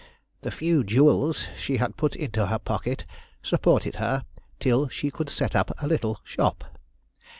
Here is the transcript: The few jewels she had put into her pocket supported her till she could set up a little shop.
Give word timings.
The 0.41 0.49
few 0.49 0.83
jewels 0.83 1.45
she 1.55 1.77
had 1.77 1.95
put 1.95 2.15
into 2.15 2.47
her 2.47 2.57
pocket 2.57 3.05
supported 3.43 3.97
her 3.97 4.25
till 4.59 4.87
she 4.87 5.11
could 5.11 5.29
set 5.29 5.55
up 5.55 5.71
a 5.79 5.85
little 5.87 6.19
shop. 6.23 6.65